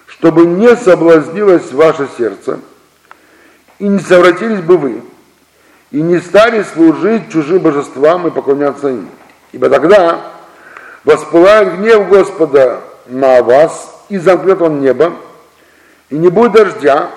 [0.06, 2.60] чтобы не соблазнилось ваше сердце,
[3.80, 5.02] и не совратились бы вы,
[5.90, 9.10] и не стали служить чужим божествам и поклоняться им.
[9.58, 10.34] Ибо тогда
[11.04, 15.16] воспылает гнев Господа на вас, и замкнет он небо,
[16.12, 17.10] и не будет дождя,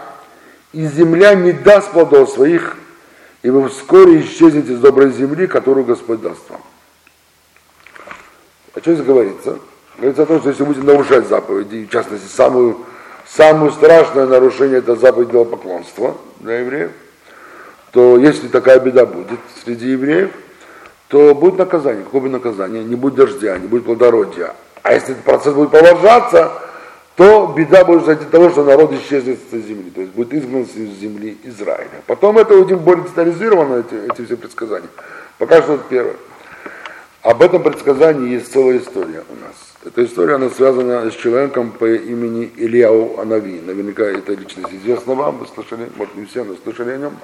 [0.72, 2.78] и земля не даст плодов своих,
[3.42, 6.62] и вы вскоре исчезнете с доброй земли, которую Господь даст вам.
[8.72, 9.58] О чем здесь говорится?
[9.98, 12.78] Говорится о том, что если будете нарушать заповеди, в частности, самую,
[13.26, 16.92] самое страшное нарушение это заповедь поклонства для евреев,
[17.92, 20.30] то если такая беда будет среди евреев,
[21.10, 22.04] то будет наказание.
[22.04, 22.84] Какое будет наказание?
[22.84, 24.54] Не будет дождя, не будет плодородия.
[24.82, 26.52] А если этот процесс будет продолжаться,
[27.16, 31.00] то беда будет от того, что народ исчезнет с земли, то есть будет изгнан из
[31.00, 31.90] земли Израиля.
[32.06, 34.88] Потом это увидим более детализированно, эти, эти все предсказания.
[35.38, 36.14] Пока что это первое.
[37.22, 39.56] Об этом предсказании есть целая история у нас.
[39.84, 43.60] Эта история, она связана с человеком по имени Ильяу Анави.
[43.60, 47.16] Наверняка эта личность известна вам, вы слышали, может не все, но слышали о нем.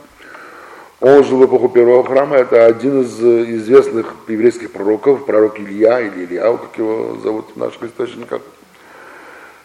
[1.00, 6.24] Он жил в эпоху первого храма, это один из известных еврейских пророков, пророк Илья или
[6.24, 8.40] Ильяу, как его зовут в наших источниках.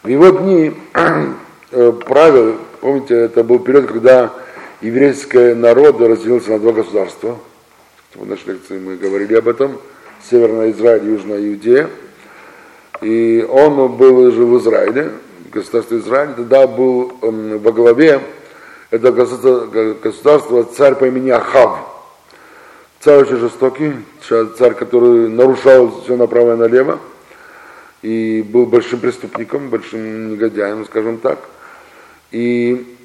[0.04, 0.74] В его дни
[1.72, 4.34] э, правил, помните, это был период, когда
[4.82, 7.38] еврейский народ разделился на два государства.
[8.14, 9.78] В нашей лекции мы говорили об этом.
[10.30, 11.90] Северная Израиль, Южная Иудея.
[13.02, 15.12] И он был жил в Израиле,
[15.52, 18.22] государство Израиль, тогда был эм, во главе
[18.92, 21.80] это государство, царь по имени Ахав.
[23.00, 23.96] Царь очень жестокий,
[24.58, 27.00] царь, который нарушал все направо и налево
[28.02, 31.40] и был большим преступником, большим негодяем, скажем так.
[32.32, 32.98] И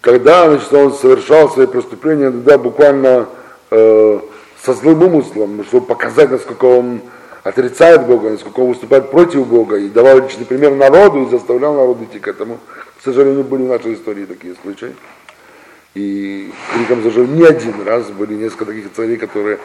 [0.00, 3.28] когда значит, он совершал свои преступления, тогда буквально
[3.70, 4.20] э,
[4.62, 7.00] со злым умыслом, чтобы показать, насколько он
[7.42, 12.02] отрицает Бога, насколько он выступает против Бога, и давал личный пример народу, и заставлял народ
[12.02, 12.58] идти к этому.
[12.98, 14.94] К сожалению, были в нашей истории такие случаи.
[15.94, 19.58] И криком зажил не один раз, были несколько таких царей, которые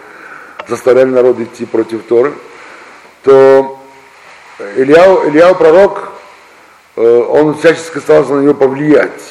[0.67, 2.34] заставляли народ идти против Торы,
[3.24, 3.80] то
[4.78, 6.13] Ильяу, Ильяу пророк,
[6.96, 9.22] э, он всячески старался на него повлиять.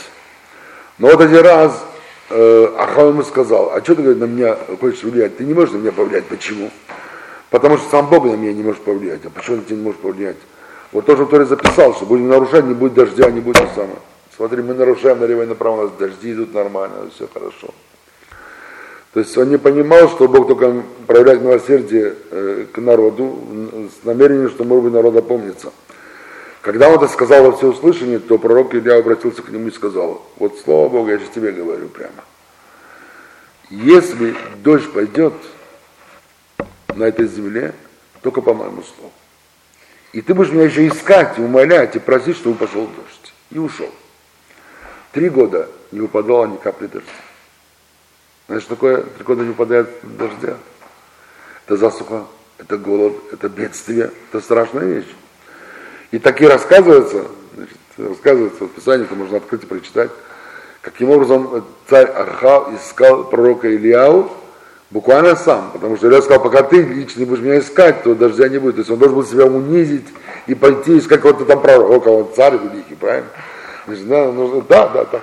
[0.99, 1.83] Но вот один раз
[2.29, 5.37] э, Ахав ему сказал, а что ты говорит, на меня хочешь влиять?
[5.39, 6.27] Ты не можешь на меня повлиять.
[6.27, 6.71] Почему?
[7.49, 9.25] Потому что сам Бог на меня не может повлиять.
[9.25, 10.37] А почему ты не можешь повлиять?
[10.93, 13.99] Вот то, что Торе записал, что будем нарушать, не будет дождя, не будет то самое.
[14.37, 17.69] Смотри, мы нарушаем налево и направо, у нас дожди идут нормально, все хорошо.
[19.13, 23.39] То есть он не понимал, что Бог только проявляет милосердие э, к народу
[24.01, 25.73] с намерением, что, может быть, народ опомнится.
[26.61, 30.59] Когда он это сказал во всеуслышание, то пророк Илья обратился к нему и сказал, вот
[30.59, 32.25] слово Бога, я сейчас тебе говорю прямо.
[33.71, 35.33] Если дождь пойдет
[36.95, 37.75] на этой земле,
[38.21, 39.13] только по моему слову.
[40.13, 43.33] И ты будешь меня еще искать и умолять, и просить, чтобы пошел дождь.
[43.51, 43.91] И ушел.
[45.13, 47.09] Три года не выпадало ни капли дождя.
[48.47, 50.57] Знаешь, такое, три года не выпадает дождя.
[51.67, 52.25] Это засуха,
[52.59, 55.09] это голод, это бедствие, это страшная вещь.
[56.11, 60.11] И такие рассказывается, значит, рассказывается в Писании, это можно открыть и прочитать,
[60.81, 64.33] каким образом царь Ахав искал пророка Ильяу,
[64.91, 68.49] буквально сам, потому что Илья сказал, пока ты лично не будешь меня искать, то дождя
[68.49, 68.77] не будет.
[68.77, 70.07] То есть он должен был себя унизить
[70.47, 73.29] и пойти искать какого-то там пророка, он царь великий, правильно?
[73.87, 75.21] Значит, да, нужно, да, да, да.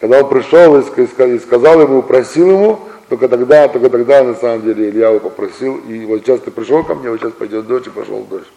[0.00, 4.90] Когда он пришел и сказал ему, просил ему, только тогда, только тогда на самом деле
[4.90, 7.90] Илья его попросил, и вот сейчас ты пришел ко мне, вот сейчас пойдет дождь, и
[7.90, 8.50] пошел дождь.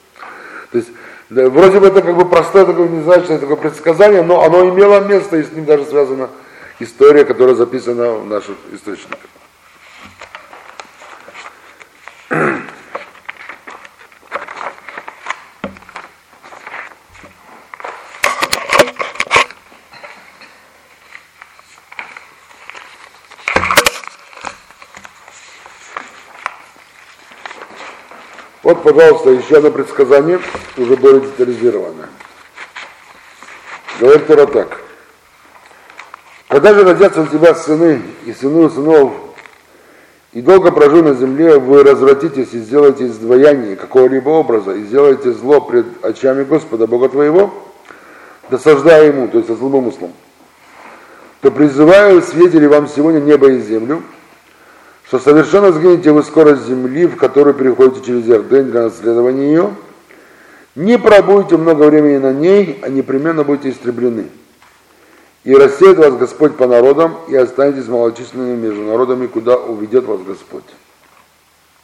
[0.71, 0.89] То есть,
[1.29, 5.37] да, вроде бы это как бы простое такое незначительное такое предсказание, но оно имело место,
[5.37, 6.29] и с ним даже связана
[6.79, 9.19] история, которая записана в наших источниках.
[28.63, 30.39] Вот, пожалуйста, еще одно предсказание,
[30.77, 32.07] уже более детализированное.
[33.99, 34.79] Говорит Тора так.
[36.47, 39.30] Когда же родятся у тебя сыны и сыны сынов,
[40.33, 45.59] и долго прожу на земле, вы развратитесь и сделаете издвояние какого-либо образа, и сделаете зло
[45.61, 47.53] пред очами Господа, Бога твоего,
[48.49, 50.13] досаждая ему, то есть со злым умыслом,
[51.41, 54.03] то призываю свидетелей вам сегодня небо и землю,
[55.05, 59.71] что совершенно сгинете вы скорость земли, в которую переходите через Ярден для наследования ее,
[60.75, 64.27] не пробудете много времени на ней, а непременно будете истреблены.
[65.43, 70.63] И рассеет вас Господь по народам, и останетесь малочисленными между народами, куда уведет вас Господь.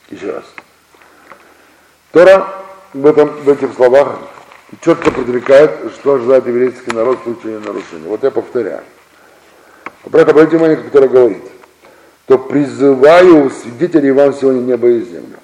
[0.09, 0.45] Еще раз.
[2.11, 2.47] Тора
[2.93, 4.19] в, этом, в этих словах
[4.81, 8.07] четко предрекает, что ожидает еврейский народ в случае нарушения.
[8.07, 8.83] Вот я повторяю.
[10.05, 11.43] Обратно обратите внимание, Тора говорит–
[12.27, 15.37] то призываю свидетелей вам сегодня небо и землю.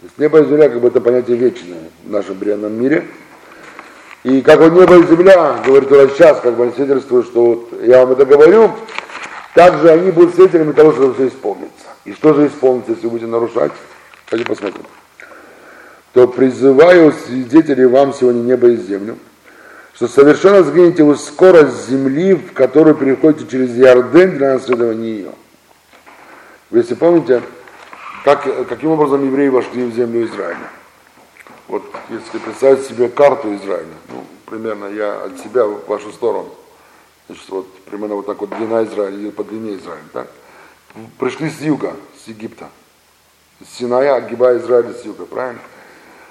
[0.00, 3.06] То есть небо и земля, как бы это понятие вечное в нашем бренном мире.
[4.24, 7.82] И как вот небо и земля, говорит Тура сейчас, как бы он свидетельствует, что вот
[7.82, 8.72] я вам это говорю,
[9.54, 11.86] также они будут свидетелями того, что все исполнится.
[12.04, 13.72] И что же исполнится, если вы будете нарушать?
[14.30, 14.84] Давайте посмотрим.
[16.12, 19.18] То призываю свидетелей вам сегодня небо и землю,
[19.94, 25.32] что совершенно сгинете вы скорость земли, в которую переходите через Ярден для наследования ее.
[26.70, 27.42] Вы если помните,
[28.24, 30.70] как, каким образом евреи вошли в землю Израиля.
[31.68, 36.48] Вот если представить себе карту Израиля, ну, примерно я от себя в вашу сторону,
[37.28, 40.28] значит, вот примерно вот так вот длина Израиля по длине Израиля, так?
[41.18, 42.70] Пришли с юга, с Египта.
[43.60, 45.60] С Синая, огибая Израиль с юга, правильно?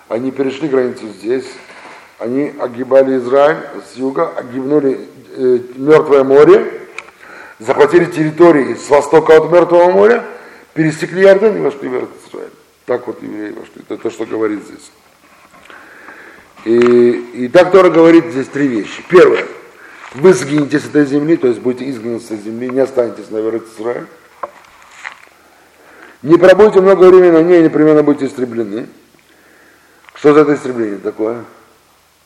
[0.08, 1.45] Они перешли границу здесь,
[2.17, 3.60] они огибали Израиль
[3.91, 6.82] с юга, огибнули э, Мертвое море,
[7.60, 10.26] захватили территории с востока от Мертвого моря,
[10.73, 12.50] пересекли Иордан и вошли в Израиль.
[12.86, 13.84] Так вот евреи вошли.
[13.88, 14.89] Это то, что говорит здесь.
[16.67, 19.01] И, и так Тора говорит здесь три вещи.
[19.08, 19.45] Первое.
[20.15, 23.38] Вы сгинете с этой земли, то есть будете изгнаны с этой земли, не останетесь на
[23.38, 24.06] Израиль.
[26.23, 28.89] Не пробудете много времени на ней, непременно будете истреблены.
[30.15, 31.45] Что за это истребление такое?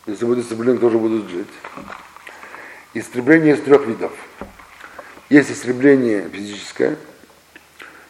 [0.08, 1.48] Если будут истреблены, тоже будут жить.
[2.96, 4.12] Истребление из трех видов.
[5.30, 6.98] Есть истребление физическое,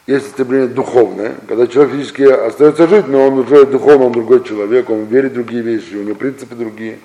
[0.07, 4.89] есть истребление духовное, когда человек физически остается жить, но он уже духовно он другой человек,
[4.89, 6.99] он верит в другие вещи, у него принципы другие,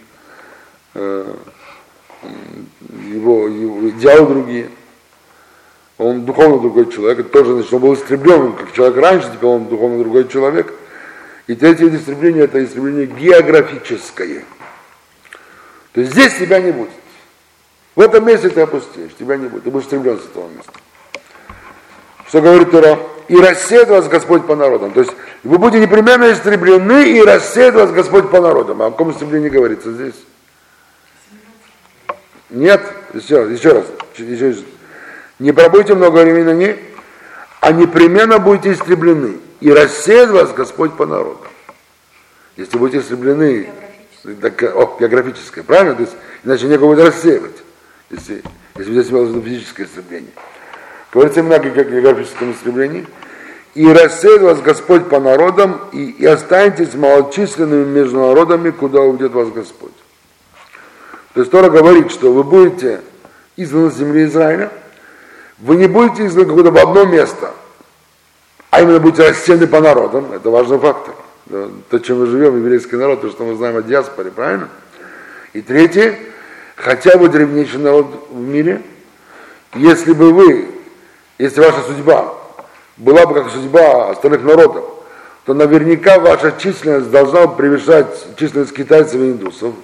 [0.95, 1.35] э,
[3.09, 4.71] его, его идеалы другие.
[5.99, 9.67] Он духовно другой человек, это тоже значит, он был истреблен, как человек раньше, теперь он
[9.67, 10.73] духовно другой человек.
[11.47, 14.45] И третье истребление это истребление географическое.
[15.93, 16.91] То есть здесь тебя не будет.
[17.95, 20.73] В этом месте ты опустеешь, тебя не будет, ты будешь истреблен с этого места.
[22.37, 22.99] Что говорит Тора?
[23.29, 24.91] И рассеет вас Господь по народам.
[24.91, 28.83] То есть вы будете непременно истреблены, и рассеет вас Господь по народам.
[28.83, 30.17] А о каком истреблении говорится здесь?
[32.51, 32.83] Нет?
[33.15, 33.87] Еще раз, еще раз.
[34.19, 34.57] Еще раз.
[35.39, 36.77] Не пробудьте много времени на ней,
[37.63, 39.39] а непременно будете истреблены.
[39.61, 41.49] И рассеет вас Господь по народам.
[42.59, 43.71] Если будете истреблены,
[44.43, 45.95] так, о, географическое, правильно?
[45.95, 47.57] То есть, иначе некого будет рассеивать,
[48.11, 48.43] если,
[48.77, 50.33] если здесь виду физическое истребление.
[51.17, 53.07] Говорится именно о географическом истреблении.
[53.75, 59.49] И рассеет вас Господь по народам, и, и останетесь малочисленными между народами, куда уведет вас
[59.49, 59.95] Господь.
[61.33, 63.01] То есть Тора говорит, что вы будете
[63.57, 64.71] изгнаны с земли Израиля,
[65.59, 67.55] вы не будете изгнаны куда-то в одно место,
[68.69, 71.15] а именно будете рассеяны по народам, это важный фактор.
[71.89, 74.69] То, чем мы живем, еврейский народ, то, что мы знаем о диаспоре, правильно?
[75.55, 76.19] И третье,
[76.75, 78.83] хотя бы древнейший народ в мире,
[79.73, 80.76] если бы вы
[81.39, 82.35] если ваша судьба
[82.97, 84.85] была бы как судьба остальных народов,
[85.45, 89.75] то наверняка ваша численность должна превышать численность китайцев и индусов,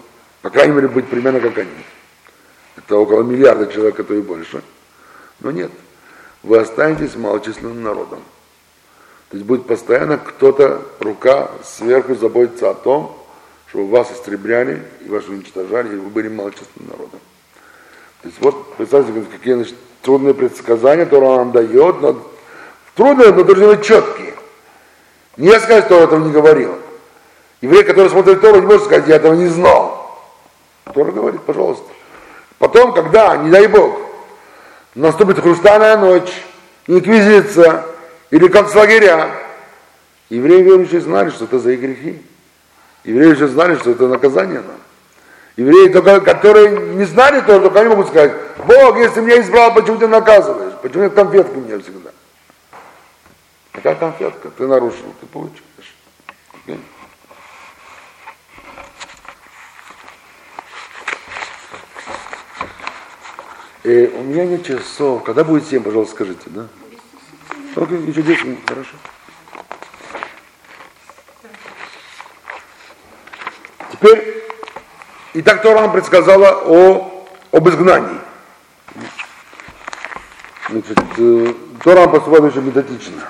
[0.41, 1.71] по крайней мере, быть примерно как они.
[2.77, 4.63] Это около миллиарда человек, а то и больше.
[5.41, 5.71] Но нет,
[6.43, 8.21] вы останетесь малочисленным народом.
[9.29, 13.17] То есть будет постоянно кто-то, рука сверху заботиться о том,
[13.69, 17.21] чтобы вас истребляли и вас уничтожали, и вы были малочисленным народом.
[18.23, 22.23] То есть вот, представьте, какие значит, трудные предсказания, которые он нам дает, но
[22.95, 24.35] трудные, но должны быть четкие.
[25.37, 26.77] Не сказать, что этого не говорил.
[27.61, 30.21] Еврей, который смотрит Тору, не может сказать, я этого не знал.
[30.93, 31.85] Тора говорит, пожалуйста.
[32.59, 33.99] Потом, когда, не дай Бог,
[34.95, 36.33] наступит хрустальная ночь,
[36.87, 37.85] инквизиция
[38.31, 39.31] или концлагеря,
[40.29, 42.23] евреи верующие знали, что это за грехи.
[43.05, 44.77] Евреи еще знали, что это наказание нам.
[45.57, 48.33] Евреи, только, которые не знали то, только они могут сказать,
[48.67, 50.75] Бог, если меня избрал, почему ты наказываешь?
[50.81, 52.11] Почему нет конфетки мне всегда?
[53.73, 54.51] Какая конфетка?
[54.51, 55.63] Ты нарушил, ты получаешь.
[56.67, 56.79] Okay?
[63.83, 65.25] И у меня нет часов.
[65.25, 66.69] Когда будет 7, пожалуйста, скажите, да?
[67.75, 68.97] Okay, еще 10 минут, хорошо.
[73.91, 74.45] Теперь
[75.35, 78.21] и так Тора нам предсказала о, об изгнании.
[80.69, 83.23] Значит, э, Тора поступает очень методично.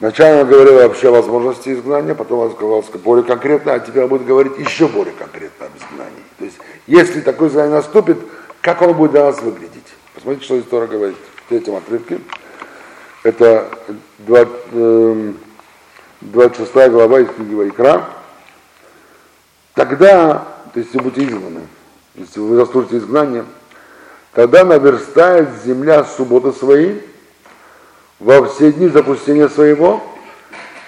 [0.00, 4.08] Вначале она говорила вообще о возможности изгнания, потом она сказала более конкретно, а теперь она
[4.08, 6.24] будет говорить еще более конкретно об изгнании.
[6.38, 8.18] То есть, если такое изгнание наступит,
[8.60, 9.86] как оно будет для нас выглядеть?
[10.14, 12.18] Посмотрите, что Тора говорит в третьем отрывке.
[13.22, 13.68] Это
[14.26, 15.36] 26 эм,
[16.90, 18.08] глава из книги Вайкра.
[19.74, 21.60] Тогда то есть если будете изгнаны,
[22.14, 23.44] если вы заслужите изгнание,
[24.32, 27.00] тогда наверстает земля субботы свои
[28.18, 30.02] во все дни запустения своего,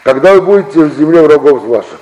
[0.03, 2.01] когда вы будете в земле врагов ваших.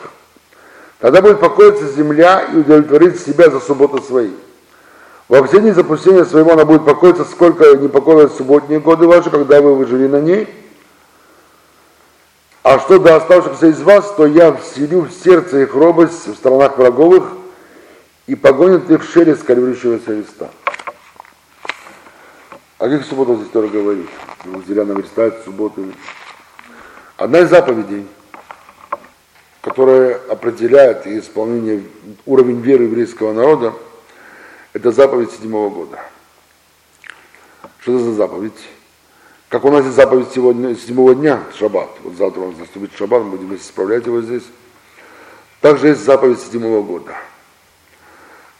[1.00, 4.30] Тогда будет покоиться земля и удовлетворить себя за субботы свои.
[5.28, 9.60] Во все дни запустения своего она будет покоиться, сколько не покоилась субботние годы ваши, когда
[9.60, 10.48] вы выжили на ней.
[12.62, 16.78] А что до оставшихся из вас, то я вселю в сердце их робость в странах
[16.78, 17.24] враговых
[18.26, 20.50] и погонит их шелест калибрующегося листа.
[22.78, 24.08] О каких субботах здесь тоже говорит?
[24.66, 25.82] Зря наверстать субботы.
[27.16, 28.06] Одна из заповедей,
[29.60, 31.84] которая определяет исполнение,
[32.26, 33.74] уровень веры еврейского народа,
[34.72, 36.00] это заповедь седьмого года.
[37.80, 38.68] Что это за заповедь?
[39.48, 41.90] Как у нас есть заповедь сегодня, седьмого дня, шаббат.
[42.02, 44.44] Вот завтра у нас наступит шаббат, мы будем вместе справлять его здесь.
[45.60, 47.14] Также есть заповедь седьмого года.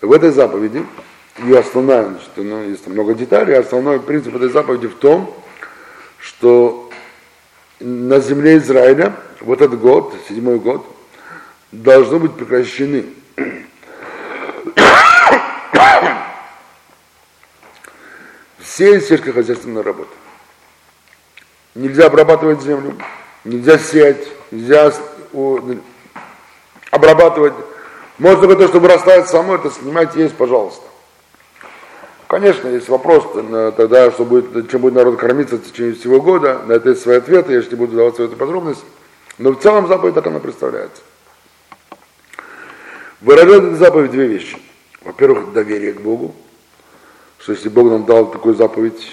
[0.03, 0.85] В этой заповеди,
[1.39, 5.33] ее основная, значит, ну, есть много деталей, основной принцип этой заповеди в том,
[6.19, 6.91] что
[7.79, 10.85] на земле Израиля в этот год, седьмой год,
[11.71, 13.05] должны быть прекращены
[18.59, 20.11] все сельскохозяйственные работы.
[21.77, 22.99] Нельзя обрабатывать землю,
[23.45, 24.93] нельзя сеять, нельзя
[26.91, 27.55] обрабатывать.
[28.23, 30.87] Можно только то, что вырастает само, это снимать есть, пожалуйста.
[32.29, 33.25] Конечно, есть вопрос
[33.77, 36.63] тогда, что будет, чем будет народ кормиться в течение всего года.
[36.69, 38.85] На это есть свои ответы, я же не буду давать свою подробность.
[39.39, 41.03] Но в целом заповедь так она представляется.
[43.21, 44.57] Выражает эта заповедь две вещи.
[45.01, 46.33] Во-первых, доверие к Богу,
[47.41, 49.05] что если Бог нам дал такую заповедь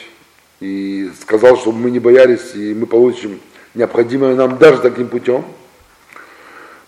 [0.60, 3.40] и сказал, чтобы мы не боялись, и мы получим
[3.74, 5.46] необходимое нам даже таким путем,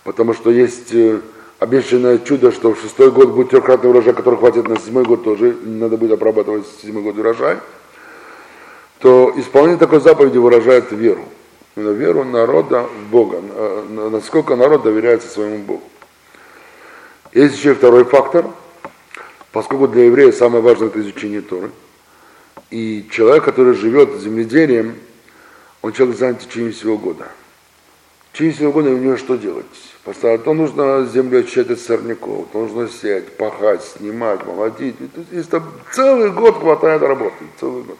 [0.03, 1.22] потому что есть э,
[1.62, 5.55] обещанное чудо, что в шестой год будет трехкратный урожай, который хватит на седьмой год тоже,
[5.62, 7.57] надо будет обрабатывать седьмой год урожай,
[8.99, 11.24] то исполнение такой заповеди выражает веру.
[11.76, 13.41] Веру народа в Бога,
[13.89, 15.84] насколько народ доверяется своему Богу.
[17.32, 18.47] Есть еще второй фактор,
[19.51, 21.70] поскольку для еврея самое важное это изучение Торы.
[22.72, 24.95] И человек, который живет земледелием,
[25.84, 27.28] он человек занят в течение всего года.
[28.32, 29.66] В течение всего года у него что делать?
[30.03, 34.95] Поставить, то нужно землю очищать от сорняков, то нужно сеять, пахать, снимать, молотить.
[35.31, 37.97] И там целый год хватает работы, целый год.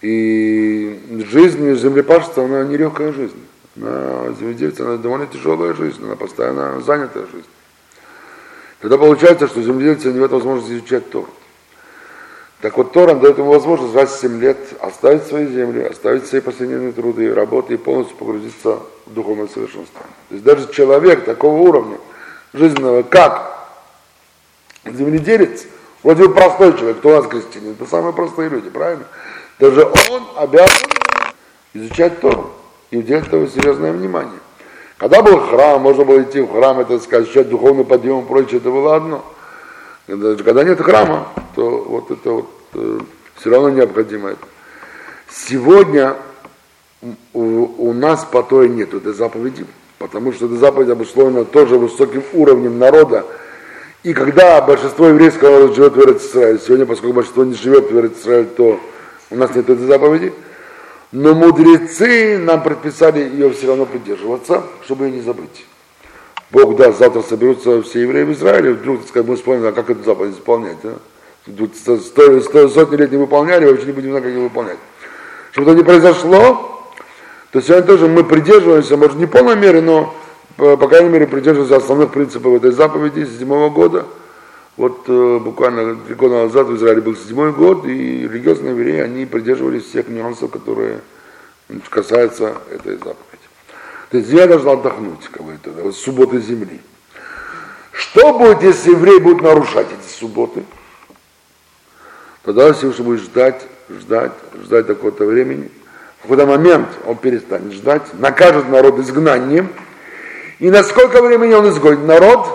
[0.00, 3.44] И жизнь землепашества, она нелегкая жизнь.
[3.76, 7.48] Она, земледельца, она довольно тяжелая жизнь, она постоянно занятая жизнь.
[8.80, 11.28] Тогда получается, что земледельцы не имеют возможности изучать Тору.
[12.60, 16.40] Так вот, Тора дает ему возможность раз в 7 лет оставить свои земли, оставить свои
[16.40, 18.80] последние труды работы и полностью погрузиться
[19.14, 20.02] духовное совершенство.
[20.28, 21.98] То есть даже человек такого уровня
[22.52, 23.68] жизненного, как
[24.84, 25.66] земледелец,
[26.02, 29.04] вроде бы простой человек, кто у нас крестьянин, это самые простые люди, правильно?
[29.58, 30.88] Даже он обязан
[31.74, 32.50] изучать Тору
[32.90, 34.38] и уделять этого серьезное внимание.
[34.96, 38.58] Когда был храм, можно было идти в храм, это сказать, ощущать духовный подъем и прочее,
[38.58, 39.24] это было одно.
[40.06, 43.00] Когда нет храма, то вот это вот э,
[43.36, 44.44] все равно необходимо это.
[45.30, 46.16] Сегодня
[47.32, 49.64] у, у нас по той нет этой заповеди,
[49.98, 53.26] потому что эта заповедь обусловлена тоже высоким уровнем народа.
[54.02, 58.48] И когда большинство еврейского народа живет в Израиле, сегодня, поскольку большинство не живет в Израиле,
[58.56, 58.80] то
[59.30, 60.32] у нас нет этой заповеди,
[61.12, 65.66] но мудрецы нам предписали ее все равно придерживаться, чтобы ее не забыть.
[66.50, 69.90] Бог даст, завтра соберутся все евреи в Израиле, вдруг, так сказать, мы вспомним, а как
[69.90, 70.78] эту заповедь исполнять.
[70.84, 70.98] А?
[71.56, 74.78] Тут сто, сто, сотни лет не выполняли, вообще не будем знать, как ее выполнять.
[75.52, 76.79] Чтобы это не произошло,
[77.52, 80.14] то сегодня тоже мы придерживаемся, может, не полной мере, но,
[80.56, 84.06] по, по крайней мере, придерживаемся основных принципов этой заповеди седьмого года.
[84.76, 89.26] Вот э, буквально три года назад в Израиле был седьмой год, и религиозные евреи, они
[89.26, 91.00] придерживались всех нюансов, которые
[91.88, 93.16] касаются этой заповеди.
[94.10, 96.80] То есть земля должна отдохнуть, как бы это, вот субботы земли.
[97.92, 100.64] Что будет, если еврей будет нарушать эти субботы?
[102.42, 104.32] Тогда Всевышний будет ждать, ждать,
[104.64, 105.70] ждать такого-то времени.
[106.22, 109.72] Какой-то момент он перестанет ждать, накажет народ изгнанием.
[110.58, 112.46] И на сколько времени он изгонит народ?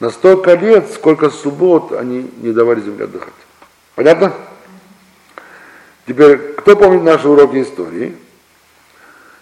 [0.00, 3.32] На столько лет, сколько суббот они не давали земле отдыхать.
[3.94, 4.32] Понятно?
[6.06, 8.16] Теперь, кто помнит наши уроки истории?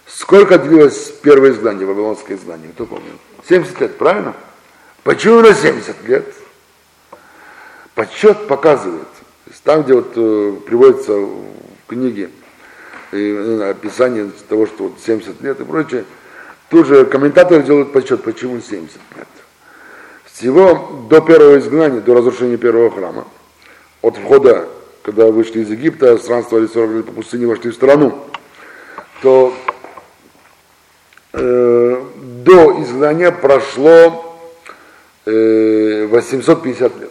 [0.07, 2.71] Сколько длилось первое изгнание, вавилонское изгнание?
[2.75, 3.13] Кто помнит?
[3.49, 4.35] 70 лет, правильно?
[5.03, 6.35] Почему на 70 лет?
[7.95, 9.09] Подсчет показывает,
[9.65, 11.45] там, где вот э, приводится в
[11.89, 12.31] книге
[13.13, 16.05] э, описание того, что вот 70 лет и прочее,
[16.69, 19.29] тут же комментаторы делают подсчет, почему 70 лет.
[20.25, 23.27] Всего до первого изгнания, до разрушения первого храма,
[24.03, 24.69] от входа,
[25.03, 28.25] когда вышли из Египта, странствовали 40 лет по пустыне, вошли в страну,
[29.23, 29.55] то
[31.33, 32.03] э,
[32.45, 34.39] до изгнания прошло
[35.27, 37.11] э, 850 лет.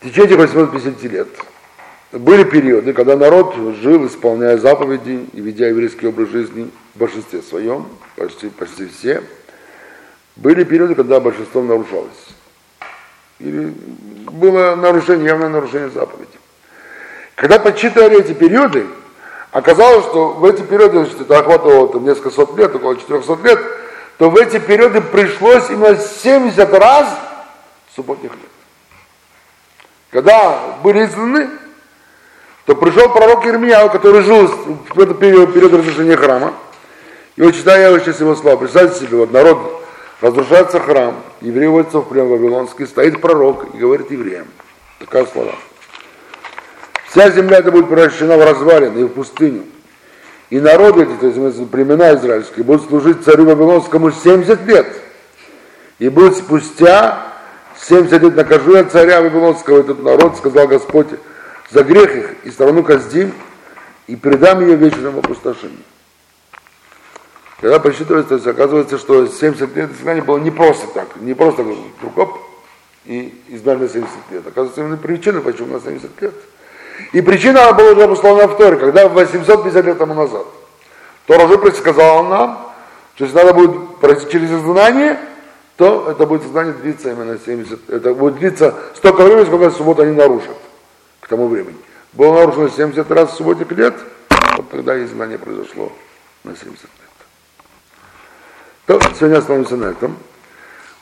[0.00, 1.28] В течение этих 850 лет
[2.12, 7.86] были периоды, когда народ жил, исполняя заповеди и ведя еврейский образ жизни в большинстве своем,
[8.16, 9.22] почти, почти все.
[10.36, 12.08] Были периоды, когда большинство нарушалось.
[13.40, 13.74] Или
[14.30, 16.30] было нарушение, явное нарушение заповеди.
[17.34, 18.86] Когда подсчитывали эти периоды,
[19.52, 23.60] оказалось, что в эти периоды, значит, это охватывало там, несколько сот лет, около 400 лет,
[24.16, 27.16] то в эти периоды пришлось именно 70 раз
[27.94, 28.50] субботних лет.
[30.10, 31.48] Когда были изгнаны,
[32.68, 36.52] то пришел пророк Ирмияу, который жил в этот период, период разрушения храма.
[37.36, 39.82] И вот читая я сейчас его слова, представьте себе, вот народ,
[40.20, 44.48] разрушается храм, евреи вводятся в плен вавилонский, стоит пророк и говорит евреям.
[44.98, 45.54] Такая слова.
[47.08, 49.62] Вся земля это будет превращена в развалины и в пустыню.
[50.50, 54.86] И народы эти, то есть племена израильские, будут служить царю Вавилонскому 70 лет.
[56.00, 57.32] И будет спустя
[57.80, 61.06] 70 лет накажу я царя Вавилонского, этот народ, сказал Господь,
[61.70, 63.32] за грех их и страну Каздим,
[64.06, 65.78] и предам ее вечному опустошению.
[67.60, 71.62] Когда посчитывается, то есть оказывается, что 70 лет изгнания было не просто так, не просто
[71.62, 72.40] вдруг
[73.04, 74.46] и изгнали на 70 лет.
[74.46, 76.34] Оказывается, именно причина, почему на 70 лет.
[77.12, 80.46] И причина была уже обусловлена в Торе, когда 850 лет тому назад.
[81.26, 82.72] Тора уже предсказала нам,
[83.14, 85.18] что если надо будет пройти через изгнание,
[85.76, 90.12] то это будет изгнание длиться именно 70, это будет длиться столько времени, сколько субботу они
[90.12, 90.56] нарушат
[91.28, 91.76] к тому времени.
[92.14, 93.94] Было нарушено 70 раз в субботник лет,
[94.56, 95.92] вот тогда изгнание произошло
[96.42, 96.90] на 70 лет.
[98.86, 100.16] То сегодня остановимся на этом.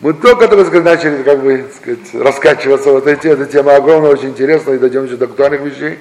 [0.01, 3.31] Мы только только начали как бы сказать, раскачиваться в этой.
[3.31, 6.01] Эта тема огромная, очень интересная, и дойдем еще до актуальных вещей.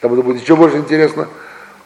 [0.00, 1.26] Там это будет еще больше интересно.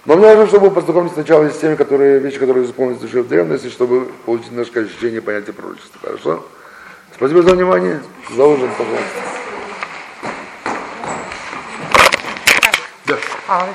[0.05, 3.29] Но мне важно, чтобы мы познакомились сначала с теми которые, вещи, которые исполнились уже в
[3.29, 5.99] древности, чтобы получить немножко ощущение понятия пророчества.
[6.03, 6.45] Хорошо?
[7.17, 8.03] Спасибо за внимание.
[8.37, 9.39] За ужин, пожалуйста.
[13.51, 13.73] А, вы